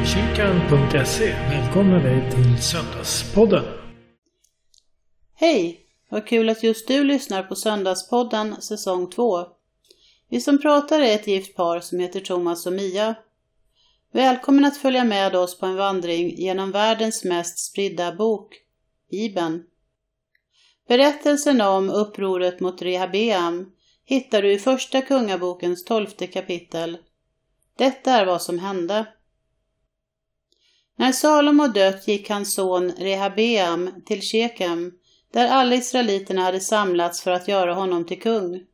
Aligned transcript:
Pingstkyrkan.se 0.00 1.32
välkomnar 1.32 2.00
dig 2.00 2.30
till 2.30 2.62
Söndagspodden. 2.62 3.64
Hej! 5.34 5.80
Vad 6.08 6.26
kul 6.26 6.48
att 6.48 6.62
just 6.62 6.88
du 6.88 7.04
lyssnar 7.04 7.42
på 7.42 7.54
Söndagspodden 7.54 8.62
säsong 8.62 9.10
2. 9.10 9.44
Vi 10.28 10.40
som 10.40 10.58
pratar 10.58 11.00
är 11.00 11.14
ett 11.14 11.26
gift 11.26 11.56
par 11.56 11.80
som 11.80 12.00
heter 12.00 12.20
Thomas 12.20 12.66
och 12.66 12.72
Mia. 12.72 13.14
Välkommen 14.12 14.64
att 14.64 14.76
följa 14.76 15.04
med 15.04 15.36
oss 15.36 15.58
på 15.58 15.66
en 15.66 15.76
vandring 15.76 16.34
genom 16.36 16.70
världens 16.70 17.24
mest 17.24 17.58
spridda 17.58 18.12
bok, 18.12 18.54
Bibeln. 19.10 19.62
Berättelsen 20.88 21.60
om 21.60 21.90
upproret 21.90 22.60
mot 22.60 22.82
Rehabeam 22.82 23.72
hittar 24.04 24.42
du 24.42 24.52
i 24.52 24.58
Första 24.58 25.02
Kungabokens 25.02 25.84
tolfte 25.84 26.26
kapitel. 26.26 26.98
Detta 27.76 28.12
är 28.12 28.26
vad 28.26 28.42
som 28.42 28.58
hände. 28.58 29.06
När 31.00 31.12
Salomo 31.12 31.66
dött 31.68 32.08
gick 32.08 32.30
hans 32.30 32.54
son 32.54 32.92
Rehabeam 32.92 33.90
till 34.06 34.22
Shekem, 34.22 34.92
där 35.32 35.48
alla 35.48 35.74
israeliterna 35.74 36.42
hade 36.42 36.60
samlats 36.60 37.22
för 37.22 37.30
att 37.30 37.48
göra 37.48 37.74
honom 37.74 38.06
till 38.06 38.20
kung. 38.20 38.66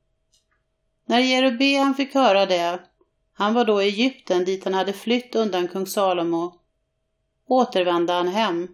När 1.06 1.20
Jerobeam 1.20 1.94
fick 1.94 2.14
höra 2.14 2.46
det, 2.46 2.80
han 3.32 3.54
var 3.54 3.64
då 3.64 3.82
i 3.82 3.86
Egypten 3.86 4.44
dit 4.44 4.64
han 4.64 4.74
hade 4.74 4.92
flytt 4.92 5.34
undan 5.34 5.68
kung 5.68 5.86
Salomo, 5.86 6.54
återvände 7.46 8.12
han 8.12 8.28
hem. 8.28 8.68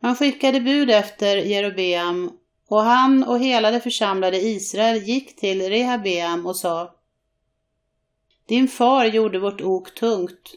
Man 0.00 0.16
skickade 0.16 0.60
bud 0.60 0.90
efter 0.90 1.36
Jerobeam 1.36 2.32
och 2.68 2.82
han 2.82 3.24
och 3.24 3.38
hela 3.38 3.70
det 3.70 3.80
församlade 3.80 4.40
Israel 4.40 5.02
gick 5.02 5.36
till 5.36 5.62
Rehabeam 5.62 6.46
och 6.46 6.56
sa 6.56 6.94
Din 8.46 8.68
far 8.68 9.04
gjorde 9.04 9.38
vårt 9.38 9.60
ok 9.60 9.94
tungt. 9.94 10.54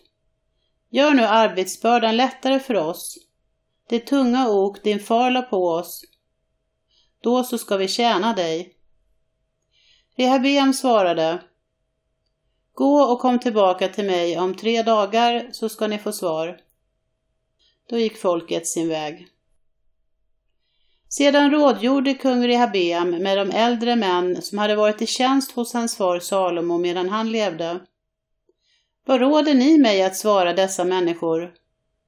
Gör 0.89 1.13
nu 1.13 1.23
arbetsbördan 1.23 2.17
lättare 2.17 2.59
för 2.59 2.75
oss. 2.75 3.17
Det 3.89 3.99
tunga 3.99 4.49
ok 4.49 4.83
din 4.83 4.99
far 4.99 5.31
la 5.31 5.41
på 5.41 5.67
oss. 5.69 6.03
Då 7.21 7.43
så 7.43 7.57
ska 7.57 7.77
vi 7.77 7.87
tjäna 7.87 8.33
dig. 8.33 8.73
Rehabeam 10.15 10.73
svarade 10.73 11.41
Gå 12.73 13.01
och 13.01 13.19
kom 13.19 13.39
tillbaka 13.39 13.87
till 13.87 14.05
mig 14.05 14.39
om 14.39 14.55
tre 14.55 14.83
dagar 14.83 15.49
så 15.51 15.69
ska 15.69 15.87
ni 15.87 15.97
få 15.97 16.11
svar. 16.11 16.59
Då 17.89 17.97
gick 17.97 18.17
folket 18.17 18.67
sin 18.67 18.89
väg. 18.89 19.27
Sedan 21.09 21.51
rådgjorde 21.51 22.13
kung 22.13 22.47
Rehabeam 22.47 23.09
med 23.09 23.37
de 23.37 23.51
äldre 23.51 23.95
män 23.95 24.41
som 24.41 24.57
hade 24.57 24.75
varit 24.75 25.01
i 25.01 25.07
tjänst 25.07 25.51
hos 25.51 25.73
hans 25.73 25.97
far 25.97 26.19
Salomo 26.19 26.77
medan 26.77 27.09
han 27.09 27.31
levde. 27.31 27.79
Vad 29.07 29.19
råder 29.19 29.53
ni 29.53 29.77
mig 29.77 30.03
att 30.03 30.15
svara 30.15 30.53
dessa 30.53 30.83
människor? 30.83 31.53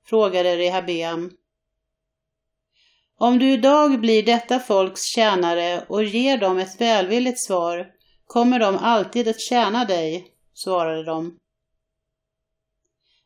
frågade 0.06 0.58
Rehabeam. 0.58 1.32
Om 3.18 3.40
du 3.40 3.52
idag 3.52 4.00
blir 4.00 4.24
detta 4.24 4.60
folks 4.60 5.04
tjänare 5.04 5.86
och 5.90 6.04
ger 6.04 6.38
dem 6.38 6.58
ett 6.58 6.82
välvilligt 6.82 7.40
svar 7.40 7.88
kommer 8.26 8.60
de 8.60 8.78
alltid 8.78 9.28
att 9.28 9.40
tjäna 9.40 9.86
dig, 9.86 10.28
svarade 10.54 11.04
de. 11.04 11.38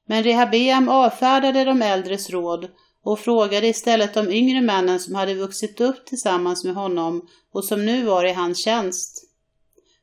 Men 0.07 0.23
Rehabeam 0.23 0.89
avfärdade 0.89 1.63
de 1.63 1.81
äldres 1.81 2.29
råd 2.29 2.69
och 3.03 3.19
frågade 3.19 3.67
istället 3.67 4.13
de 4.13 4.31
yngre 4.31 4.61
männen 4.61 4.99
som 4.99 5.15
hade 5.15 5.35
vuxit 5.35 5.81
upp 5.81 6.05
tillsammans 6.05 6.63
med 6.63 6.75
honom 6.75 7.27
och 7.53 7.65
som 7.65 7.85
nu 7.85 8.03
var 8.03 8.25
i 8.25 8.33
hans 8.33 8.63
tjänst. 8.63 9.23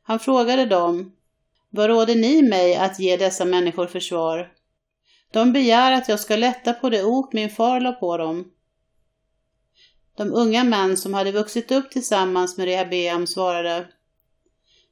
Han 0.03 0.19
frågade 0.19 0.65
dem, 0.65 1.15
vad 1.73 1.89
råder 1.89 2.15
ni 2.15 2.41
mig 2.41 2.75
att 2.75 2.99
ge 2.99 3.17
dessa 3.17 3.45
människor 3.45 3.87
försvar? 3.87 4.51
De 5.31 5.53
begär 5.53 5.91
att 5.91 6.09
jag 6.09 6.19
ska 6.19 6.35
lätta 6.35 6.73
på 6.73 6.89
det 6.89 7.03
ok 7.03 7.33
min 7.33 7.49
far 7.49 7.79
la 7.79 7.91
på 7.91 8.17
dem. 8.17 8.51
De 10.17 10.33
unga 10.33 10.63
män 10.63 10.97
som 10.97 11.13
hade 11.13 11.31
vuxit 11.31 11.71
upp 11.71 11.91
tillsammans 11.91 12.57
med 12.57 12.65
Rehabeam 12.65 13.27
svarade 13.27 13.87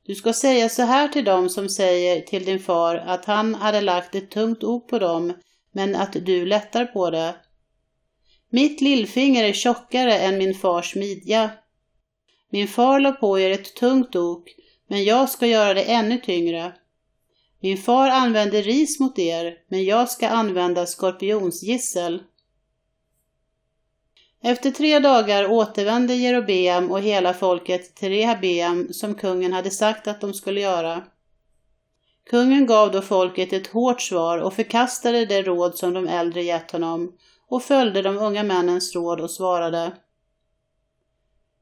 Du 0.05 0.15
ska 0.15 0.33
säga 0.33 0.69
så 0.69 0.83
här 0.83 1.07
till 1.07 1.25
dem 1.25 1.49
som 1.49 1.69
säger 1.69 2.21
till 2.21 2.45
din 2.45 2.59
far 2.59 2.95
att 2.95 3.25
han 3.25 3.55
hade 3.55 3.81
lagt 3.81 4.15
ett 4.15 4.31
tungt 4.31 4.63
ok 4.63 4.89
på 4.89 4.99
dem 4.99 5.33
men 5.71 5.95
att 5.95 6.13
du 6.13 6.45
lättar 6.45 6.85
på 6.85 7.09
det. 7.09 7.35
Mitt 8.49 8.81
lillfinger 8.81 9.43
är 9.43 9.53
tjockare 9.53 10.19
än 10.19 10.37
min 10.37 10.55
fars 10.55 10.95
midja. 10.95 11.49
Min 12.49 12.67
far 12.67 12.99
la 12.99 13.11
på 13.11 13.39
er 13.39 13.51
ett 13.51 13.75
tungt 13.75 14.15
ok, 14.15 14.49
men 14.89 15.03
jag 15.03 15.29
ska 15.29 15.47
göra 15.47 15.73
det 15.73 15.83
ännu 15.83 16.17
tyngre. 16.17 16.73
Min 17.59 17.77
far 17.77 18.09
använde 18.09 18.61
ris 18.61 18.99
mot 18.99 19.19
er, 19.19 19.57
men 19.67 19.85
jag 19.85 20.09
ska 20.09 20.29
använda 20.29 20.85
skorpionsgissel. 20.85 22.23
Efter 24.41 24.71
tre 24.71 24.99
dagar 24.99 25.51
återvände 25.51 26.15
Jerobeam 26.15 26.91
och 26.91 27.01
hela 27.01 27.33
folket 27.33 27.95
till 27.95 28.09
Rehabeam 28.09 28.93
som 28.93 29.15
kungen 29.15 29.53
hade 29.53 29.71
sagt 29.71 30.07
att 30.07 30.21
de 30.21 30.33
skulle 30.33 30.61
göra. 30.61 31.03
Kungen 32.29 32.65
gav 32.65 32.91
då 32.91 33.01
folket 33.01 33.53
ett 33.53 33.67
hårt 33.67 34.01
svar 34.01 34.37
och 34.37 34.53
förkastade 34.53 35.25
det 35.25 35.41
råd 35.41 35.75
som 35.75 35.93
de 35.93 36.07
äldre 36.07 36.43
gett 36.43 36.71
honom 36.71 37.13
och 37.47 37.63
följde 37.63 38.01
de 38.01 38.17
unga 38.17 38.43
männens 38.43 38.95
råd 38.95 39.21
och 39.21 39.31
svarade 39.31 39.91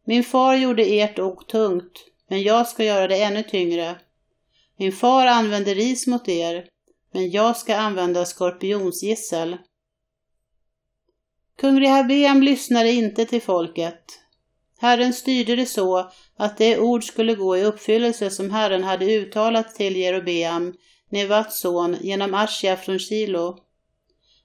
Min 0.06 0.24
far 0.24 0.56
gjorde 0.56 0.84
ert 0.84 1.20
ok 1.20 1.48
tungt, 1.48 2.06
men 2.28 2.42
jag 2.42 2.68
ska 2.68 2.84
göra 2.84 3.08
det 3.08 3.22
ännu 3.22 3.44
tyngre. 3.44 3.96
Min 4.78 4.92
far 4.92 5.26
använde 5.26 5.74
ris 5.74 6.08
mot 6.08 6.30
er, 6.30 6.66
men 7.14 7.32
jag 7.32 7.58
ska 7.58 7.76
använda 7.76 8.26
skorpionsgissel. 8.26 9.58
Kung 11.58 11.82
Rehabeam 11.82 12.44
lyssnade 12.44 12.92
inte 12.92 13.26
till 13.26 13.42
folket. 13.42 14.20
Herren 14.80 15.14
styrde 15.14 15.56
det 15.56 15.66
så 15.66 16.12
att 16.38 16.58
det 16.58 16.80
ord 16.80 17.04
skulle 17.04 17.36
gå 17.36 17.58
i 17.58 17.64
uppfyllelse 17.64 18.30
som 18.30 18.52
Herren 18.52 18.84
hade 18.84 19.06
uttalat 19.06 19.76
till 19.76 19.96
Jerobeam, 19.96 20.74
Nevats 21.09 21.59
son, 21.59 21.98
genom 22.02 22.34
Asja 22.34 22.78
från 22.78 23.00
Kilo. 23.00 23.58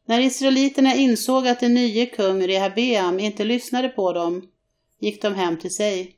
När 0.06 0.20
israeliterna 0.20 0.94
insåg 0.94 1.48
att 1.48 1.60
den 1.60 1.74
nye 1.74 2.06
kung 2.06 2.46
Rehabeam 2.46 3.18
inte 3.18 3.44
lyssnade 3.44 3.88
på 3.88 4.12
dem, 4.12 4.48
gick 5.00 5.22
de 5.22 5.34
hem 5.34 5.58
till 5.58 5.74
sig. 5.74 6.16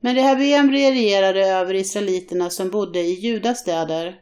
Men 0.00 0.14
Rehabeam 0.14 0.70
regerade 0.70 1.46
över 1.46 1.74
israeliterna 1.74 2.50
som 2.50 2.70
bodde 2.70 3.00
i 3.00 3.12
Judas 3.12 3.58
städer. 3.58 4.14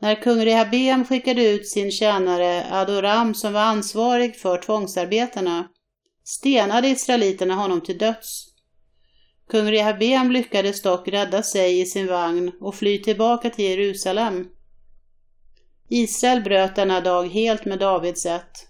När 0.00 0.22
kung 0.22 0.44
Rehabeam 0.44 1.04
skickade 1.04 1.44
ut 1.44 1.68
sin 1.68 1.90
tjänare 1.90 2.66
Adoram 2.70 3.34
som 3.34 3.52
var 3.52 3.60
ansvarig 3.60 4.36
för 4.36 4.58
tvångsarbetena 4.58 5.68
stenade 6.24 6.88
israeliterna 6.88 7.54
honom 7.54 7.80
till 7.80 7.98
döds. 7.98 8.46
Kung 9.50 9.70
Rehabeam 9.72 10.30
lyckades 10.30 10.82
dock 10.82 11.08
rädda 11.08 11.42
sig 11.42 11.80
i 11.80 11.86
sin 11.86 12.06
vagn 12.06 12.52
och 12.60 12.74
fly 12.74 13.02
tillbaka 13.02 13.50
till 13.50 13.64
Jerusalem. 13.64 14.48
Israel 15.88 16.42
bröt 16.42 16.76
denna 16.76 17.00
dag 17.00 17.28
helt 17.28 17.64
med 17.64 17.78
Davids 17.78 18.22
sätt. 18.22 18.65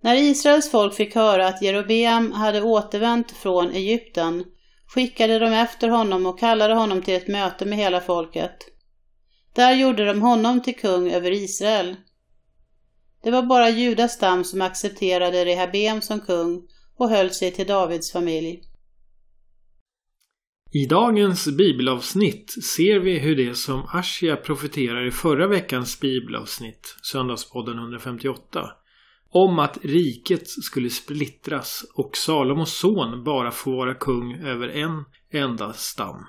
När 0.00 0.16
Israels 0.16 0.70
folk 0.70 0.94
fick 0.94 1.14
höra 1.14 1.46
att 1.46 1.62
Jerobeam 1.62 2.32
hade 2.32 2.62
återvänt 2.62 3.30
från 3.30 3.70
Egypten 3.70 4.44
skickade 4.86 5.38
de 5.38 5.52
efter 5.52 5.88
honom 5.88 6.26
och 6.26 6.38
kallade 6.38 6.74
honom 6.74 7.02
till 7.02 7.14
ett 7.14 7.28
möte 7.28 7.64
med 7.64 7.78
hela 7.78 8.00
folket. 8.00 8.56
Där 9.54 9.74
gjorde 9.74 10.04
de 10.04 10.22
honom 10.22 10.62
till 10.62 10.76
kung 10.76 11.10
över 11.10 11.32
Israel. 11.32 11.96
Det 13.22 13.30
var 13.30 13.42
bara 13.42 13.70
Judas 13.70 14.12
stam 14.12 14.44
som 14.44 14.62
accepterade 14.62 15.44
Rehabeam 15.44 16.00
som 16.00 16.20
kung 16.20 16.62
och 16.96 17.10
höll 17.10 17.30
sig 17.30 17.52
till 17.52 17.66
Davids 17.66 18.12
familj. 18.12 18.62
I 20.72 20.86
dagens 20.86 21.46
bibelavsnitt 21.46 22.64
ser 22.64 22.98
vi 22.98 23.18
hur 23.18 23.36
det 23.36 23.54
som 23.54 23.82
Ashia 23.92 24.36
profeterar 24.36 25.06
i 25.06 25.10
förra 25.10 25.46
veckans 25.46 26.00
bibelavsnitt, 26.00 26.96
Söndagspodden 27.02 27.78
158, 27.78 28.70
om 29.30 29.58
att 29.58 29.78
riket 29.82 30.48
skulle 30.48 30.90
splittras 30.90 31.84
och 31.94 32.16
Salomos 32.16 32.78
son 32.78 33.24
bara 33.24 33.50
får 33.50 33.76
vara 33.76 33.94
kung 33.94 34.34
över 34.34 34.68
en 34.68 35.04
enda 35.32 35.72
stam, 35.72 36.24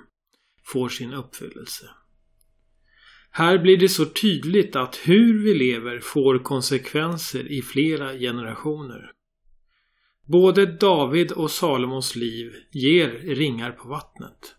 får 0.66 0.90
sin 0.90 1.14
uppfyllelse. 1.14 1.90
Här 3.32 3.58
blir 3.58 3.78
det 3.78 3.90
så 3.90 4.06
tydligt 4.06 4.76
att 4.76 4.96
hur 4.96 5.44
vi 5.44 5.54
lever 5.54 6.00
får 6.00 6.44
konsekvenser 6.44 7.52
i 7.52 7.62
flera 7.62 8.14
generationer. 8.14 9.12
Både 10.26 10.66
David 10.66 11.32
och 11.32 11.52
Salomos 11.52 12.16
liv 12.16 12.52
ger 12.72 13.10
ringar 13.10 13.72
på 13.72 13.90
vattnet. 13.90 14.56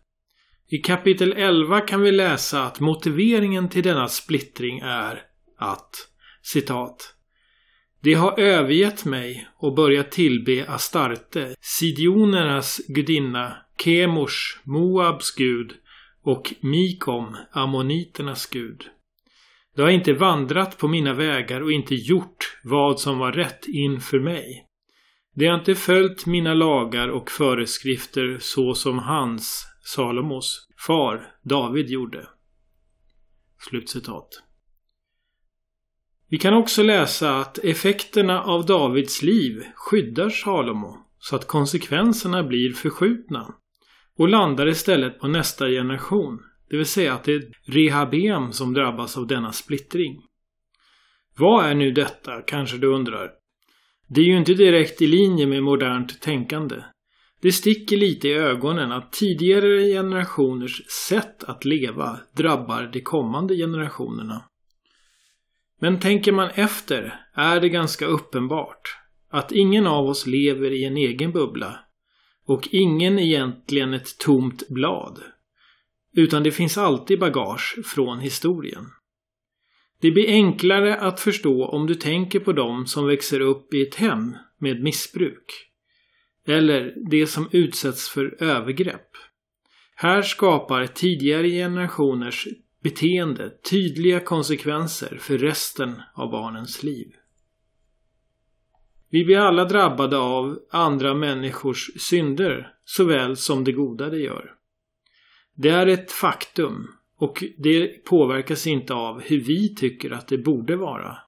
I 0.68 0.78
kapitel 0.78 1.32
11 1.32 1.80
kan 1.80 2.00
vi 2.00 2.12
läsa 2.12 2.64
att 2.64 2.80
motiveringen 2.80 3.68
till 3.68 3.82
denna 3.82 4.08
splittring 4.08 4.78
är 4.78 5.22
att 5.58 5.90
citat 6.42 7.14
de 8.02 8.14
har 8.14 8.40
övergett 8.40 9.04
mig 9.04 9.48
och 9.56 9.74
börjat 9.74 10.12
tillbe 10.12 10.64
Astarte, 10.68 11.54
Sidionernas 11.60 12.80
gudinna, 12.88 13.56
Kemors, 13.84 14.60
Moabs 14.64 15.30
gud 15.30 15.72
och 16.22 16.54
Mikom, 16.60 17.36
ammoniternas 17.52 18.46
gud. 18.46 18.84
De 19.76 19.82
har 19.82 19.90
inte 19.90 20.12
vandrat 20.12 20.78
på 20.78 20.88
mina 20.88 21.14
vägar 21.14 21.60
och 21.60 21.72
inte 21.72 21.94
gjort 21.94 22.58
vad 22.64 23.00
som 23.00 23.18
var 23.18 23.32
rätt 23.32 23.66
inför 23.66 24.20
mig. 24.20 24.66
De 25.34 25.46
har 25.46 25.58
inte 25.58 25.74
följt 25.74 26.26
mina 26.26 26.54
lagar 26.54 27.08
och 27.08 27.30
föreskrifter 27.30 28.38
så 28.40 28.74
som 28.74 28.98
hans, 28.98 29.66
Salomos, 29.84 30.68
far 30.86 31.26
David 31.42 31.90
gjorde. 31.90 32.28
Slutcitat. 33.68 34.49
Vi 36.30 36.38
kan 36.38 36.54
också 36.54 36.82
läsa 36.82 37.36
att 37.36 37.58
effekterna 37.58 38.42
av 38.42 38.66
Davids 38.66 39.22
liv 39.22 39.64
skyddar 39.74 40.30
Salomo 40.30 40.96
så 41.18 41.36
att 41.36 41.46
konsekvenserna 41.46 42.42
blir 42.42 42.72
förskjutna 42.72 43.54
och 44.18 44.28
landar 44.28 44.68
istället 44.68 45.20
på 45.20 45.28
nästa 45.28 45.68
generation. 45.68 46.38
Det 46.70 46.76
vill 46.76 46.86
säga 46.86 47.14
att 47.14 47.24
det 47.24 47.34
är 47.34 47.42
Rehabem 47.66 48.52
som 48.52 48.74
drabbas 48.74 49.18
av 49.18 49.26
denna 49.26 49.52
splittring. 49.52 50.22
Vad 51.38 51.64
är 51.64 51.74
nu 51.74 51.90
detta, 51.90 52.42
kanske 52.42 52.76
du 52.76 52.86
undrar? 52.86 53.30
Det 54.08 54.20
är 54.20 54.24
ju 54.24 54.38
inte 54.38 54.54
direkt 54.54 55.02
i 55.02 55.06
linje 55.06 55.46
med 55.46 55.62
modernt 55.62 56.20
tänkande. 56.20 56.76
Det 57.42 57.52
sticker 57.52 57.96
lite 57.96 58.28
i 58.28 58.32
ögonen 58.32 58.92
att 58.92 59.12
tidigare 59.12 59.84
generationers 59.84 60.82
sätt 61.08 61.44
att 61.44 61.64
leva 61.64 62.20
drabbar 62.36 62.90
de 62.92 63.00
kommande 63.00 63.56
generationerna. 63.56 64.49
Men 65.80 66.00
tänker 66.00 66.32
man 66.32 66.50
efter 66.50 67.20
är 67.34 67.60
det 67.60 67.68
ganska 67.68 68.06
uppenbart 68.06 68.96
att 69.30 69.52
ingen 69.52 69.86
av 69.86 70.06
oss 70.06 70.26
lever 70.26 70.70
i 70.70 70.84
en 70.84 70.96
egen 70.96 71.32
bubbla 71.32 71.78
och 72.46 72.68
ingen 72.70 73.18
egentligen 73.18 73.94
ett 73.94 74.18
tomt 74.18 74.68
blad. 74.68 75.22
Utan 76.16 76.42
det 76.42 76.50
finns 76.50 76.78
alltid 76.78 77.20
bagage 77.20 77.78
från 77.84 78.18
historien. 78.18 78.84
Det 80.00 80.10
blir 80.10 80.28
enklare 80.28 80.96
att 80.96 81.20
förstå 81.20 81.66
om 81.66 81.86
du 81.86 81.94
tänker 81.94 82.40
på 82.40 82.52
dem 82.52 82.86
som 82.86 83.06
växer 83.06 83.40
upp 83.40 83.74
i 83.74 83.82
ett 83.82 83.94
hem 83.94 84.36
med 84.58 84.82
missbruk. 84.82 85.44
Eller 86.46 86.94
de 87.10 87.26
som 87.26 87.48
utsätts 87.52 88.08
för 88.08 88.42
övergrepp. 88.42 89.08
Här 89.94 90.22
skapar 90.22 90.86
tidigare 90.86 91.48
generationers 91.48 92.48
beteende 92.82 93.50
tydliga 93.70 94.20
konsekvenser 94.20 95.18
för 95.20 95.38
resten 95.38 96.02
av 96.14 96.30
barnens 96.30 96.82
liv. 96.82 97.12
Vi 99.10 99.24
blir 99.24 99.38
alla 99.38 99.64
drabbade 99.64 100.18
av 100.18 100.58
andra 100.70 101.14
människors 101.14 101.90
synder 102.02 102.72
såväl 102.84 103.36
som 103.36 103.64
det 103.64 103.72
goda 103.72 104.10
de 104.10 104.18
gör. 104.18 104.54
Det 105.54 105.68
är 105.68 105.86
ett 105.86 106.12
faktum 106.12 106.88
och 107.18 107.44
det 107.58 108.04
påverkas 108.04 108.66
inte 108.66 108.94
av 108.94 109.20
hur 109.20 109.40
vi 109.40 109.74
tycker 109.74 110.10
att 110.10 110.28
det 110.28 110.38
borde 110.38 110.76
vara. 110.76 111.18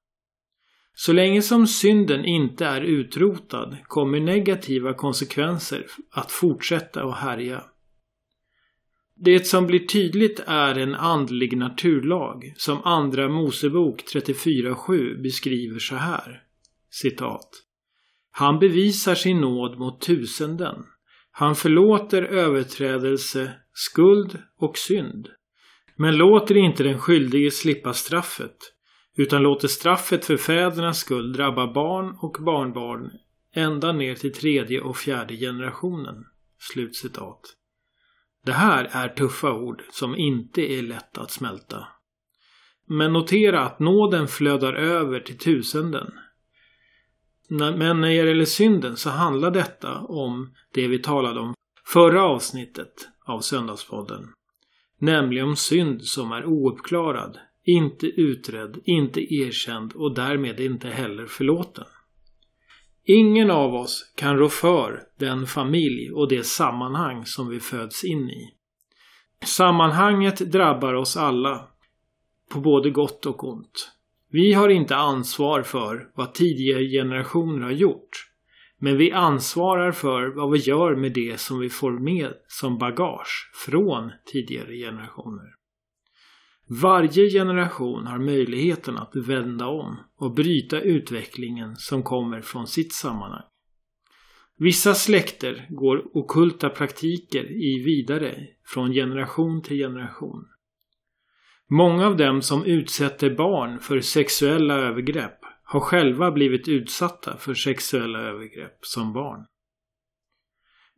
Så 0.94 1.12
länge 1.12 1.42
som 1.42 1.66
synden 1.66 2.24
inte 2.24 2.66
är 2.66 2.80
utrotad 2.80 3.76
kommer 3.82 4.20
negativa 4.20 4.94
konsekvenser 4.94 5.86
att 6.10 6.32
fortsätta 6.32 7.04
att 7.04 7.18
härja. 7.18 7.64
Det 9.16 9.46
som 9.46 9.66
blir 9.66 9.86
tydligt 9.86 10.40
är 10.46 10.78
en 10.78 10.94
andlig 10.94 11.56
naturlag 11.56 12.52
som 12.56 12.82
Andra 12.84 13.28
Mosebok 13.28 14.02
34.7 14.14 15.22
beskriver 15.22 15.78
så 15.78 15.96
här. 15.96 16.42
Citat. 16.90 17.48
Han 18.30 18.58
bevisar 18.58 19.14
sin 19.14 19.40
nåd 19.40 19.78
mot 19.78 20.00
tusenden. 20.00 20.84
Han 21.30 21.54
förlåter 21.54 22.22
överträdelse, 22.22 23.52
skuld 23.72 24.38
och 24.58 24.78
synd. 24.78 25.28
Men 25.96 26.16
låter 26.16 26.56
inte 26.56 26.82
den 26.82 26.98
skyldige 26.98 27.50
slippa 27.50 27.92
straffet, 27.92 28.56
utan 29.16 29.42
låter 29.42 29.68
straffet 29.68 30.24
för 30.24 30.36
fädernas 30.36 30.98
skull 30.98 31.32
drabba 31.32 31.72
barn 31.72 32.16
och 32.22 32.36
barnbarn 32.44 33.10
ända 33.54 33.92
ner 33.92 34.14
till 34.14 34.32
tredje 34.32 34.80
och 34.80 34.96
fjärde 34.96 35.36
generationen. 35.36 36.24
Slutcitat. 36.58 37.40
Det 38.44 38.52
här 38.52 38.88
är 38.92 39.08
tuffa 39.08 39.52
ord 39.52 39.82
som 39.90 40.16
inte 40.16 40.72
är 40.72 40.82
lätt 40.82 41.18
att 41.18 41.30
smälta. 41.30 41.86
Men 42.88 43.12
notera 43.12 43.60
att 43.60 43.78
nåden 43.78 44.28
flödar 44.28 44.72
över 44.72 45.20
till 45.20 45.38
tusenden. 45.38 46.12
Men 47.48 48.00
när 48.00 48.08
det 48.08 48.14
gäller 48.14 48.44
synden 48.44 48.96
så 48.96 49.10
handlar 49.10 49.50
detta 49.50 49.98
om 49.98 50.54
det 50.74 50.88
vi 50.88 50.98
talade 50.98 51.40
om 51.40 51.54
förra 51.86 52.22
avsnittet 52.22 53.08
av 53.24 53.40
Söndagspodden. 53.40 54.28
Nämligen 54.98 55.48
om 55.48 55.56
synd 55.56 56.04
som 56.04 56.32
är 56.32 56.44
ouppklarad, 56.44 57.38
inte 57.64 58.06
utredd, 58.06 58.80
inte 58.84 59.34
erkänd 59.34 59.92
och 59.92 60.14
därmed 60.14 60.60
inte 60.60 60.88
heller 60.88 61.26
förlåten. 61.26 61.84
Ingen 63.04 63.50
av 63.50 63.74
oss 63.74 64.12
kan 64.16 64.38
rå 64.38 64.48
för 64.48 65.02
den 65.18 65.46
familj 65.46 66.12
och 66.12 66.28
det 66.28 66.46
sammanhang 66.46 67.26
som 67.26 67.48
vi 67.48 67.60
föds 67.60 68.04
in 68.04 68.30
i. 68.30 68.54
Sammanhanget 69.44 70.52
drabbar 70.52 70.94
oss 70.94 71.16
alla, 71.16 71.68
på 72.52 72.60
både 72.60 72.90
gott 72.90 73.26
och 73.26 73.48
ont. 73.48 73.92
Vi 74.30 74.52
har 74.52 74.68
inte 74.68 74.96
ansvar 74.96 75.62
för 75.62 76.10
vad 76.14 76.34
tidigare 76.34 76.84
generationer 76.84 77.62
har 77.62 77.70
gjort. 77.70 78.28
Men 78.78 78.96
vi 78.96 79.12
ansvarar 79.12 79.92
för 79.92 80.26
vad 80.26 80.50
vi 80.50 80.58
gör 80.58 80.96
med 80.96 81.12
det 81.12 81.40
som 81.40 81.58
vi 81.58 81.68
får 81.68 81.92
med 81.92 82.32
som 82.48 82.78
bagage 82.78 83.50
från 83.66 84.12
tidigare 84.32 84.76
generationer. 84.76 85.61
Varje 86.80 87.30
generation 87.30 88.06
har 88.06 88.18
möjligheten 88.18 88.96
att 88.96 89.16
vända 89.16 89.66
om 89.66 89.96
och 90.16 90.34
bryta 90.34 90.80
utvecklingen 90.80 91.76
som 91.76 92.02
kommer 92.02 92.40
från 92.40 92.66
sitt 92.66 92.92
sammanhang. 92.92 93.42
Vissa 94.58 94.94
släkter 94.94 95.66
går 95.70 96.16
okulta 96.16 96.68
praktiker 96.68 97.50
i 97.50 97.82
vidare 97.84 98.46
från 98.66 98.92
generation 98.92 99.62
till 99.62 99.76
generation. 99.76 100.44
Många 101.70 102.06
av 102.06 102.16
dem 102.16 102.42
som 102.42 102.64
utsätter 102.64 103.30
barn 103.30 103.78
för 103.80 104.00
sexuella 104.00 104.74
övergrepp 104.74 105.38
har 105.64 105.80
själva 105.80 106.30
blivit 106.30 106.68
utsatta 106.68 107.36
för 107.36 107.54
sexuella 107.54 108.18
övergrepp 108.18 108.78
som 108.80 109.12
barn. 109.12 109.46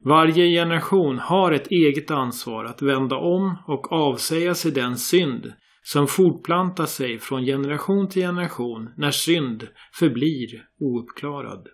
Varje 0.04 0.48
generation 0.48 1.18
har 1.18 1.52
ett 1.52 1.66
eget 1.66 2.10
ansvar 2.10 2.64
att 2.64 2.82
vända 2.82 3.16
om 3.16 3.56
och 3.66 3.92
avsäga 3.92 4.54
sig 4.54 4.72
den 4.72 4.96
synd 4.96 5.52
som 5.86 6.06
fortplantar 6.06 6.86
sig 6.86 7.18
från 7.18 7.44
generation 7.44 8.08
till 8.08 8.22
generation 8.22 8.90
när 8.96 9.10
synd 9.10 9.68
förblir 9.92 10.66
ouppklarad. 10.80 11.68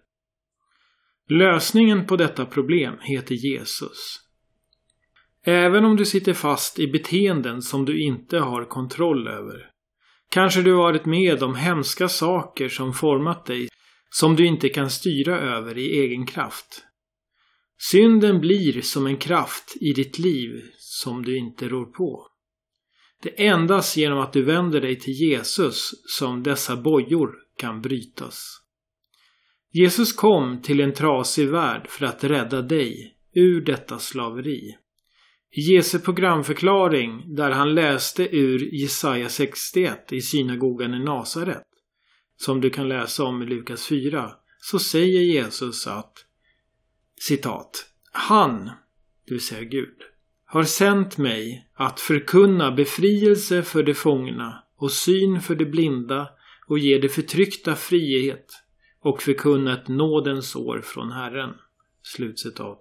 Lösningen 1.29 2.07
på 2.07 2.17
detta 2.17 2.47
problem 2.47 2.95
heter 3.01 3.35
Jesus. 3.35 4.21
Även 5.45 5.85
om 5.85 5.97
du 5.97 6.05
sitter 6.05 6.33
fast 6.33 6.79
i 6.79 6.87
beteenden 6.87 7.63
som 7.63 7.85
du 7.85 8.03
inte 8.03 8.39
har 8.39 8.65
kontroll 8.65 9.29
över. 9.29 9.71
Kanske 10.31 10.63
du 10.63 10.73
varit 10.73 11.07
med 11.07 11.43
om 11.43 11.55
hemska 11.55 12.09
saker 12.09 12.69
som 12.69 12.95
format 12.95 13.47
dig 13.47 13.69
som 14.11 14.37
du 14.37 14.47
inte 14.47 14.69
kan 14.69 14.91
styra 14.91 15.41
över 15.41 15.79
i 15.79 16.01
egen 16.01 16.27
kraft. 16.27 16.85
Synden 17.91 18.41
blir 18.41 18.81
som 18.81 19.07
en 19.07 19.17
kraft 19.17 19.77
i 19.81 19.93
ditt 19.93 20.19
liv 20.19 20.63
som 20.79 21.25
du 21.25 21.39
inte 21.39 21.69
rår 21.69 21.87
på. 21.87 22.30
Det 23.23 23.47
är 23.47 23.55
endast 23.55 23.97
genom 23.97 24.19
att 24.19 24.33
du 24.33 24.45
vänder 24.45 24.81
dig 24.81 24.99
till 24.99 25.13
Jesus 25.13 25.91
som 26.19 26.43
dessa 26.43 26.77
bojor 26.77 27.31
kan 27.57 27.81
brytas. 27.81 28.61
Jesus 29.73 30.13
kom 30.13 30.63
till 30.63 30.81
en 30.81 30.93
trasig 30.93 31.49
värld 31.49 31.87
för 31.89 32.07
att 32.07 32.25
rädda 32.25 32.63
dig 32.63 33.17
ur 33.35 33.61
detta 33.61 33.99
slaveri. 33.99 34.77
I 35.53 35.61
Jesu 35.61 35.99
programförklaring 35.99 37.35
där 37.35 37.51
han 37.51 37.75
läste 37.75 38.37
ur 38.37 38.75
Jesaja 38.75 39.29
61 39.29 40.13
i 40.13 40.21
synagogan 40.21 40.95
i 40.95 41.05
Nasaret, 41.05 41.63
som 42.37 42.61
du 42.61 42.71
kan 42.71 42.89
läsa 42.89 43.25
om 43.25 43.43
i 43.43 43.47
Lukas 43.47 43.87
4, 43.87 44.33
så 44.59 44.79
säger 44.79 45.21
Jesus 45.21 45.87
att 45.87 46.13
citat 47.21 47.87
Han, 48.13 48.65
det 49.27 49.35
vill 49.35 49.41
säga 49.41 49.65
Gud, 49.65 49.97
har 50.53 50.65
sänt 50.65 51.19
mig 51.19 51.69
att 51.75 52.01
förkunna 52.01 52.73
befrielse 52.73 53.63
för 53.63 53.83
de 53.83 53.95
fångna 53.95 54.63
och 54.77 54.93
syn 54.93 55.41
för 55.41 55.55
de 55.55 55.65
blinda 55.65 56.29
och 56.67 56.79
ge 56.79 56.99
de 56.99 57.09
förtryckta 57.09 57.75
frihet 57.75 58.47
och 59.01 59.23
förkunna 59.23 59.79
ett 59.79 59.89
nådens 59.89 60.57
år 60.57 60.81
från 60.85 61.13
Herren. 61.13 61.51
Slutcitat. 62.03 62.81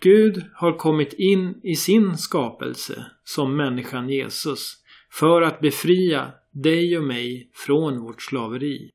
Gud 0.00 0.44
har 0.54 0.78
kommit 0.78 1.12
in 1.12 1.60
i 1.62 1.74
sin 1.74 2.16
skapelse 2.16 3.06
som 3.24 3.56
människan 3.56 4.08
Jesus 4.08 4.76
för 5.10 5.42
att 5.42 5.60
befria 5.60 6.32
dig 6.52 6.98
och 6.98 7.04
mig 7.04 7.50
från 7.54 8.00
vårt 8.00 8.22
slaveri. 8.22 8.90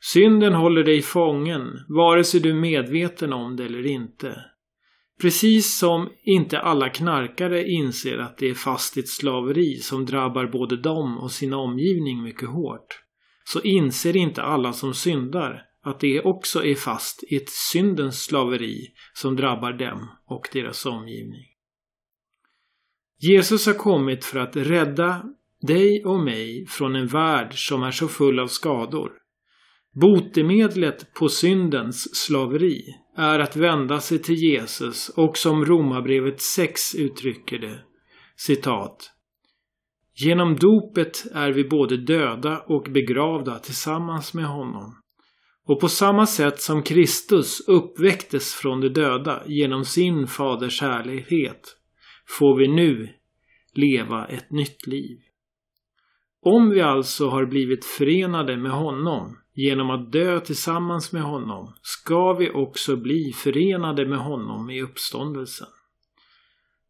Synden 0.00 0.52
håller 0.52 0.84
dig 0.84 1.02
fången, 1.02 1.62
vare 1.88 2.24
sig 2.24 2.40
du 2.40 2.50
är 2.50 2.54
medveten 2.54 3.32
om 3.32 3.56
det 3.56 3.64
eller 3.64 3.86
inte. 3.86 4.44
Precis 5.20 5.78
som 5.78 6.08
inte 6.22 6.60
alla 6.60 6.88
knarkare 6.88 7.68
inser 7.68 8.18
att 8.18 8.38
det 8.38 8.50
är 8.50 8.54
fast 8.54 8.96
i 8.96 9.00
ett 9.00 9.08
slaveri 9.08 9.76
som 9.76 10.06
drabbar 10.06 10.46
både 10.46 10.76
dem 10.76 11.18
och 11.18 11.32
sin 11.32 11.52
omgivning 11.52 12.22
mycket 12.22 12.48
hårt, 12.48 13.02
så 13.44 13.60
inser 13.60 14.16
inte 14.16 14.42
alla 14.42 14.72
som 14.72 14.94
syndar 14.94 15.62
att 15.82 16.00
det 16.00 16.20
också 16.20 16.64
är 16.64 16.74
fast 16.74 17.24
i 17.28 17.36
ett 17.36 17.48
syndens 17.48 18.24
slaveri 18.24 18.86
som 19.14 19.36
drabbar 19.36 19.72
dem 19.72 20.08
och 20.26 20.48
deras 20.52 20.86
omgivning. 20.86 21.46
Jesus 23.18 23.66
har 23.66 23.74
kommit 23.74 24.24
för 24.24 24.38
att 24.40 24.56
rädda 24.56 25.24
dig 25.62 26.04
och 26.04 26.20
mig 26.20 26.66
från 26.66 26.96
en 26.96 27.06
värld 27.06 27.68
som 27.68 27.82
är 27.82 27.90
så 27.90 28.08
full 28.08 28.40
av 28.40 28.46
skador. 28.46 29.12
Botemedlet 29.94 31.14
på 31.14 31.28
syndens 31.28 32.16
slaveri 32.16 32.94
är 33.16 33.38
att 33.38 33.56
vända 33.56 34.00
sig 34.00 34.18
till 34.18 34.34
Jesus 34.34 35.08
och 35.08 35.38
som 35.38 35.64
Romarbrevet 35.64 36.40
6 36.40 36.94
uttrycker 36.94 37.58
det, 37.58 37.78
citat. 38.36 39.12
Genom 40.14 40.56
dopet 40.56 41.26
är 41.34 41.52
vi 41.52 41.64
både 41.64 41.96
döda 41.96 42.58
och 42.58 42.82
begravda 42.90 43.58
tillsammans 43.58 44.34
med 44.34 44.44
honom. 44.44 44.96
Och 45.66 45.80
på 45.80 45.88
samma 45.88 46.26
sätt 46.26 46.60
som 46.60 46.82
Kristus 46.82 47.60
uppväcktes 47.68 48.54
från 48.54 48.80
de 48.80 48.88
döda 48.88 49.42
genom 49.46 49.84
sin 49.84 50.26
faders 50.26 50.80
härlighet 50.80 51.76
får 52.38 52.58
vi 52.58 52.68
nu 52.68 53.08
leva 53.74 54.26
ett 54.26 54.50
nytt 54.50 54.86
liv. 54.86 55.18
Om 56.42 56.70
vi 56.70 56.80
alltså 56.80 57.28
har 57.28 57.46
blivit 57.46 57.84
förenade 57.84 58.56
med 58.56 58.72
honom 58.72 59.39
genom 59.60 59.90
att 59.90 60.12
dö 60.12 60.40
tillsammans 60.40 61.12
med 61.12 61.22
honom 61.22 61.74
ska 61.82 62.32
vi 62.32 62.50
också 62.50 62.96
bli 62.96 63.32
förenade 63.32 64.06
med 64.06 64.18
honom 64.18 64.70
i 64.70 64.82
uppståndelsen. 64.82 65.68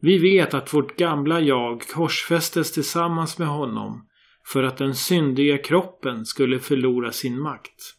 Vi 0.01 0.19
vet 0.19 0.55
att 0.55 0.75
vårt 0.75 0.97
gamla 0.97 1.41
jag 1.41 1.83
korsfästes 1.89 2.73
tillsammans 2.73 3.39
med 3.39 3.49
honom 3.49 4.07
för 4.47 4.63
att 4.63 4.77
den 4.77 4.95
syndiga 4.95 5.59
kroppen 5.59 6.27
skulle 6.27 6.59
förlora 6.59 7.13
sin 7.13 7.41
makt. 7.41 7.97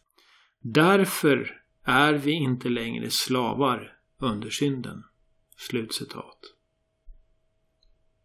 Därför 0.60 1.60
är 1.84 2.12
vi 2.12 2.32
inte 2.32 2.68
längre 2.68 3.10
slavar 3.10 3.92
under 4.18 4.50
synden. 4.50 5.02
Slutcitat. 5.56 6.38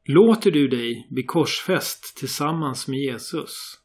Låter 0.06 0.52
du 0.52 0.68
dig 0.68 1.08
bli 1.10 1.24
korsfäst 1.24 2.18
tillsammans 2.18 2.88
med 2.88 3.00
Jesus, 3.00 3.80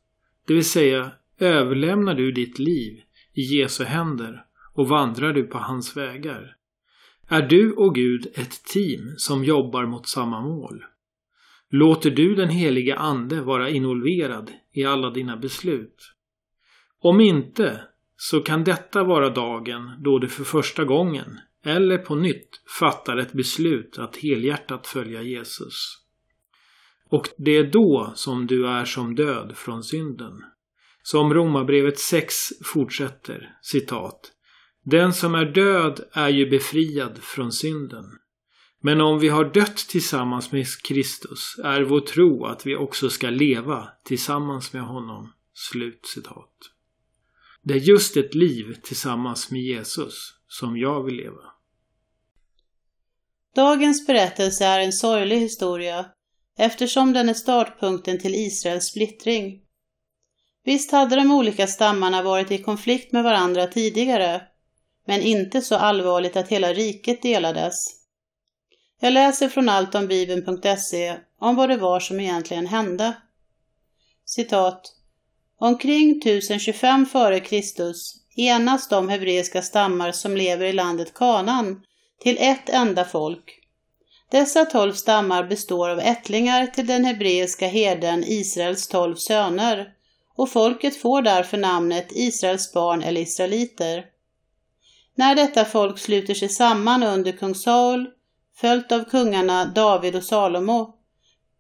det 0.47 0.55
vill 0.55 0.71
säga 0.71 1.13
överlämnar 1.43 2.15
du 2.15 2.33
ditt 2.33 2.59
liv 2.59 3.01
i 3.33 3.43
Jesu 3.43 3.85
händer 3.85 4.45
och 4.75 4.89
vandrar 4.89 5.33
du 5.33 5.43
på 5.43 5.59
hans 5.59 5.97
vägar, 5.97 6.57
är 7.29 7.43
du 7.43 7.73
och 7.73 7.95
Gud 7.95 8.27
ett 8.35 8.65
team 8.65 9.15
som 9.17 9.45
jobbar 9.45 9.87
mot 9.87 10.09
samma 10.09 10.41
mål. 10.41 10.85
Låter 11.71 12.11
du 12.11 12.35
den 12.35 12.49
heliga 12.49 12.97
Ande 12.97 13.41
vara 13.41 13.71
involverad 13.71 14.51
i 14.73 14.85
alla 14.85 15.11
dina 15.11 15.37
beslut? 15.37 16.15
Om 17.01 17.21
inte, 17.21 17.81
så 18.17 18.41
kan 18.41 18.65
detta 18.65 19.05
vara 19.05 19.31
dagen 19.31 19.91
då 19.99 20.19
du 20.19 20.29
för 20.29 20.45
första 20.45 20.85
gången, 20.85 21.39
eller 21.65 21.99
på 21.99 22.15
nytt, 22.15 22.49
fattar 22.81 23.17
ett 23.17 23.33
beslut 23.33 23.99
att 23.99 24.17
helhjärtat 24.17 24.87
följa 24.87 25.23
Jesus. 25.23 25.99
Och 27.09 27.29
det 27.39 27.57
är 27.57 27.65
då 27.65 28.13
som 28.15 28.47
du 28.47 28.69
är 28.69 28.85
som 28.85 29.15
död 29.15 29.53
från 29.57 29.83
synden. 29.83 30.33
Som 31.03 31.35
Romarbrevet 31.35 31.99
6 31.99 32.35
fortsätter, 32.65 33.59
citat. 33.63 34.33
Den 34.85 35.13
som 35.13 35.35
är 35.35 35.45
död 35.45 36.01
är 36.13 36.29
ju 36.29 36.51
befriad 36.51 37.19
från 37.19 37.53
synden. 37.53 38.05
Men 38.81 39.01
om 39.01 39.19
vi 39.19 39.29
har 39.29 39.45
dött 39.45 39.77
tillsammans 39.77 40.53
med 40.53 40.67
Kristus 40.85 41.59
är 41.65 41.83
vår 41.83 42.01
tro 42.01 42.45
att 42.45 42.67
vi 42.67 42.77
också 42.77 43.11
ska 43.11 43.31
leva 43.31 43.89
tillsammans 44.05 44.73
med 44.73 44.83
honom. 44.83 45.33
Slut 45.55 46.07
citat. 46.07 46.55
Det 47.63 47.75
är 47.75 47.79
just 47.79 48.17
ett 48.17 48.35
liv 48.35 48.77
tillsammans 48.83 49.51
med 49.51 49.61
Jesus 49.61 50.35
som 50.49 50.77
jag 50.77 51.03
vill 51.05 51.15
leva. 51.15 51.53
Dagens 53.55 54.07
berättelse 54.07 54.65
är 54.65 54.81
en 54.81 54.93
sorglig 54.93 55.37
historia 55.37 56.07
eftersom 56.59 57.13
den 57.13 57.29
är 57.29 57.35
startpunkten 57.35 58.19
till 58.19 58.35
Israels 58.35 58.85
splittring. 58.85 59.62
Visst 60.65 60.93
hade 60.93 61.17
de 61.17 61.31
olika 61.31 61.67
stammarna 61.67 62.23
varit 62.23 62.51
i 62.51 62.59
konflikt 62.59 63.13
med 63.13 63.25
varandra 63.25 63.67
tidigare, 63.67 64.43
men 65.07 65.21
inte 65.21 65.61
så 65.61 65.75
allvarligt 65.75 66.37
att 66.37 66.49
hela 66.49 66.73
riket 66.73 67.23
delades. 67.23 67.75
Jag 69.01 69.13
läser 69.13 69.49
från 69.49 69.69
alltombibeln.se 69.69 71.17
om 71.41 71.57
vad 71.57 71.69
det 71.69 71.77
var 71.77 72.01
som 72.01 72.21
egentligen 72.21 72.67
hände. 72.67 73.13
Citat. 74.25 74.95
Omkring 75.59 76.19
1025 76.19 77.07
f.Kr. 77.15 77.93
enas 78.37 78.89
de 78.89 79.09
hebreiska 79.09 79.63
stammar 79.63 80.13
som 80.13 80.37
lever 80.37 80.67
i 80.67 80.73
landet 80.73 81.15
Kanan 81.15 81.83
till 82.21 82.37
ett 82.41 82.69
enda 82.69 83.05
folk. 83.05 83.59
Dessa 84.31 84.65
tolv 84.65 84.93
stammar 84.93 85.45
består 85.45 85.89
av 85.89 86.01
ättlingar 86.01 86.67
till 86.67 86.87
den 86.87 87.05
hebreiska 87.05 87.67
herden 87.67 88.25
Israels 88.27 88.89
tolv 88.89 89.15
söner 89.15 89.93
och 90.37 90.51
folket 90.51 90.97
får 90.97 91.23
därför 91.23 91.59
namnet 91.59 92.07
Israels 92.11 92.73
barn 92.73 93.03
eller 93.03 93.21
israeliter. 93.21 94.05
När 95.15 95.35
detta 95.35 95.65
folk 95.65 95.99
sluter 95.99 96.35
sig 96.35 96.49
samman 96.49 97.03
under 97.03 97.33
kung 97.33 97.55
Saul, 97.55 98.11
följt 98.57 98.93
av 98.93 99.05
kungarna 99.05 99.65
David 99.65 100.17
och 100.17 100.25
Salomo, 100.25 100.95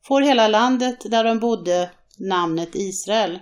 får 0.04 0.20
hela 0.20 0.48
landet 0.48 0.96
där 1.04 1.24
de 1.24 1.38
bodde 1.38 1.90
namnet 2.18 2.74
Israel. 2.74 3.38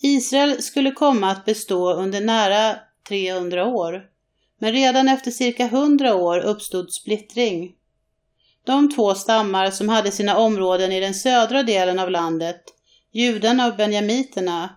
Israel 0.00 0.62
skulle 0.62 0.90
komma 0.90 1.30
att 1.30 1.44
bestå 1.44 1.92
under 1.92 2.20
nära 2.20 2.76
300 3.08 3.66
år, 3.66 4.04
men 4.58 4.72
redan 4.72 5.08
efter 5.08 5.30
cirka 5.30 5.64
100 5.64 6.14
år 6.14 6.38
uppstod 6.38 6.92
splittring. 6.92 7.74
De 8.64 8.94
två 8.94 9.14
stammar 9.14 9.70
som 9.70 9.88
hade 9.88 10.10
sina 10.10 10.36
områden 10.36 10.92
i 10.92 11.00
den 11.00 11.14
södra 11.14 11.62
delen 11.62 11.98
av 11.98 12.10
landet 12.10 12.62
judarna 13.12 13.66
och 13.66 13.76
benjamiterna, 13.76 14.76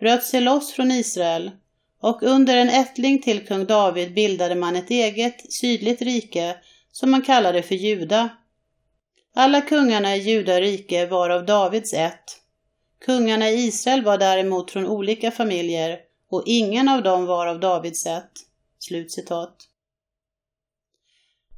bröt 0.00 0.24
sig 0.24 0.40
loss 0.40 0.72
från 0.72 0.90
Israel 0.90 1.50
och 2.00 2.22
under 2.22 2.56
en 2.56 2.68
ättling 2.68 3.22
till 3.22 3.46
kung 3.46 3.66
David 3.66 4.14
bildade 4.14 4.54
man 4.54 4.76
ett 4.76 4.90
eget 4.90 5.52
sydligt 5.52 6.02
rike 6.02 6.56
som 6.92 7.10
man 7.10 7.22
kallade 7.22 7.62
för 7.62 7.74
Juda. 7.74 8.28
Alla 9.34 9.60
kungarna 9.60 10.16
i 10.16 10.18
Juda 10.18 10.60
rike 10.60 11.06
var 11.06 11.30
av 11.30 11.46
Davids 11.46 11.94
ett. 11.94 12.40
Kungarna 13.04 13.50
i 13.50 13.54
Israel 13.54 14.04
var 14.04 14.18
däremot 14.18 14.70
från 14.70 14.86
olika 14.86 15.30
familjer 15.30 15.98
och 16.30 16.42
ingen 16.46 16.88
av 16.88 17.02
dem 17.02 17.26
var 17.26 17.46
av 17.46 17.60
Davids 17.60 18.06
ett. 18.06 18.32
Slutcitat. 18.78 19.56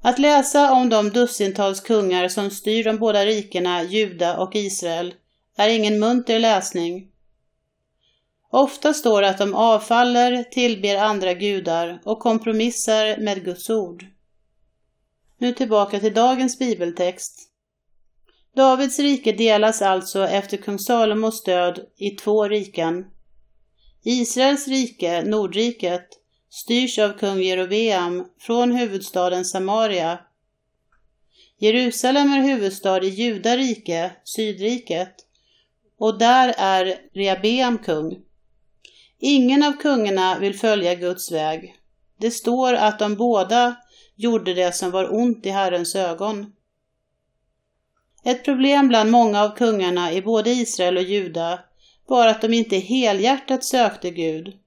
Att 0.03 0.19
läsa 0.19 0.73
om 0.73 0.89
de 0.89 1.11
dussintals 1.11 1.81
kungar 1.81 2.29
som 2.29 2.51
styr 2.51 2.85
de 2.85 2.99
båda 2.99 3.27
rikena 3.27 3.83
Juda 3.83 4.37
och 4.37 4.57
Israel 4.57 5.15
är 5.57 5.69
ingen 5.69 5.99
munter 5.99 6.39
läsning. 6.39 7.11
Ofta 8.51 8.95
står 8.95 9.23
det 9.23 9.29
att 9.29 9.39
de 9.39 9.55
avfaller, 9.55 10.43
tillber 10.43 10.97
andra 10.97 11.35
gudar 11.35 12.01
och 12.05 12.21
kompromissar 12.21 13.17
med 13.17 13.45
Guds 13.45 13.71
ord. 13.71 14.07
Nu 15.39 15.53
tillbaka 15.53 16.01
till 16.01 16.15
dagens 16.15 16.59
bibeltext. 16.59 17.43
Davids 18.57 18.99
rike 18.99 19.33
delas 19.33 19.83
alltså 19.83 20.27
efter 20.27 20.57
kung 20.57 20.79
Salomos 20.79 21.43
död 21.43 21.81
i 21.97 22.11
två 22.11 22.49
riken. 22.49 23.05
Israels 24.05 24.69
rike, 24.69 25.23
Nordriket, 25.23 26.09
styrs 26.51 26.99
av 26.99 27.13
kung 27.13 27.43
Jerobeam 27.43 28.25
från 28.39 28.73
huvudstaden 28.73 29.45
Samaria. 29.45 30.19
Jerusalem 31.59 32.33
är 32.33 32.43
huvudstad 32.43 33.03
i 33.03 33.09
Judarike, 33.09 34.13
Sydriket, 34.25 35.26
och 35.99 36.19
där 36.19 36.55
är 36.59 36.99
Rehabeam 37.13 37.79
kung. 37.79 38.19
Ingen 39.19 39.63
av 39.63 39.73
kungarna 39.73 40.39
vill 40.39 40.59
följa 40.59 40.95
Guds 40.95 41.33
väg. 41.33 41.77
Det 42.19 42.31
står 42.31 42.75
att 42.75 42.99
de 42.99 43.15
båda 43.15 43.77
gjorde 44.17 44.55
det 44.55 44.75
som 44.75 44.91
var 44.91 45.15
ont 45.15 45.47
i 45.47 45.51
Herrens 45.51 45.97
ögon. 45.97 46.53
Ett 48.25 48.45
problem 48.45 48.89
bland 48.89 49.11
många 49.11 49.43
av 49.43 49.57
kungarna 49.57 50.13
i 50.13 50.23
både 50.23 50.51
Israel 50.51 50.97
och 50.97 51.03
Juda 51.03 51.61
var 52.07 52.27
att 52.27 52.41
de 52.41 52.55
inte 52.55 52.77
helhjärtat 52.77 53.65
sökte 53.65 54.11
Gud. 54.11 54.59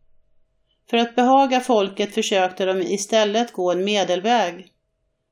För 0.89 0.97
att 0.97 1.15
behaga 1.15 1.59
folket 1.59 2.13
försökte 2.13 2.65
de 2.65 2.81
istället 2.81 3.53
gå 3.53 3.71
en 3.71 3.83
medelväg. 3.83 4.71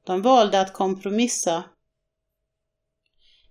De 0.05 0.21
valde 0.21 0.61
att 0.61 0.73
kompromissa. 0.73 1.63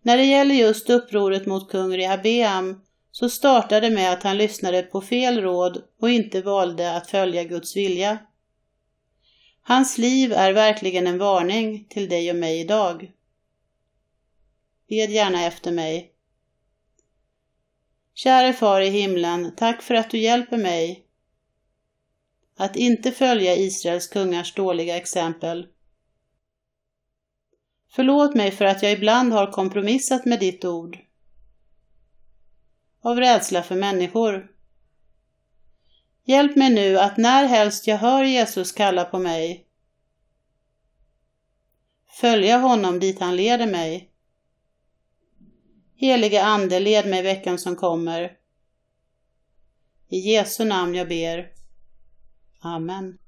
När 0.07 0.17
det 0.17 0.25
gäller 0.25 0.55
just 0.55 0.91
upproret 0.91 1.47
mot 1.47 1.71
kung 1.71 1.97
Rehabeam 1.97 2.81
så 3.11 3.29
startade 3.29 3.91
med 3.91 4.13
att 4.13 4.23
han 4.23 4.37
lyssnade 4.37 4.83
på 4.83 5.01
fel 5.01 5.41
råd 5.41 5.83
och 6.01 6.11
inte 6.11 6.43
valde 6.43 6.97
att 6.97 7.11
följa 7.11 7.45
Guds 7.45 7.77
vilja. 7.77 8.19
Hans 9.63 9.99
liv 9.99 10.33
är 10.33 10.53
verkligen 10.53 11.07
en 11.07 11.19
varning 11.19 11.87
till 11.89 12.09
dig 12.09 12.31
och 12.31 12.37
mig 12.37 12.61
idag. 12.61 13.13
Bed 14.89 15.11
gärna 15.11 15.45
efter 15.45 15.73
mig. 15.73 16.13
Käre 18.15 18.53
Far 18.53 18.81
i 18.81 18.91
himlen, 18.91 19.55
tack 19.57 19.83
för 19.83 19.95
att 19.95 20.11
du 20.11 20.19
hjälper 20.19 20.57
mig 20.57 21.07
att 22.57 22.77
inte 22.77 23.13
följa 23.13 23.57
Israels 23.57 24.07
kungars 24.07 24.55
dåliga 24.55 24.97
exempel. 24.97 25.67
Förlåt 27.89 28.35
mig 28.35 28.51
för 28.51 28.65
att 28.65 28.83
jag 28.83 28.93
ibland 28.93 29.33
har 29.33 29.53
kompromissat 29.53 30.25
med 30.25 30.41
ditt 30.41 30.65
ord. 30.65 30.99
Av 33.01 33.17
rädsla 33.17 33.63
för 33.63 33.77
människor. 33.77 34.51
Hjälp 36.25 36.57
mig 36.57 36.71
nu 36.71 36.99
att 36.99 37.17
när 37.17 37.45
helst 37.45 37.87
jag 37.87 37.99
hör 37.99 38.25
Jesus 38.25 38.73
kalla 38.73 39.05
på 39.05 39.19
mig, 39.19 39.67
följa 42.21 42.59
honom 42.59 43.01
dit 43.01 43.21
han 43.21 43.37
leder 43.37 43.67
mig. 43.67 44.11
Helige 45.97 46.45
Ande, 46.45 46.81
led 46.81 47.07
mig 47.07 47.23
veckan 47.23 47.59
som 47.59 47.77
kommer. 47.77 48.37
I 50.09 50.19
Jesu 50.19 50.65
namn 50.65 50.95
jag 50.95 51.09
ber. 51.09 51.53
Amen. 52.61 53.19